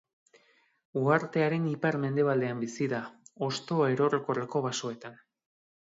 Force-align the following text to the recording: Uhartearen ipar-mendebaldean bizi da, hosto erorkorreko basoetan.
Uhartearen 1.01 1.67
ipar-mendebaldean 1.73 2.63
bizi 2.65 2.89
da, 2.95 3.03
hosto 3.49 3.79
erorkorreko 3.93 4.63
basoetan. 4.71 5.25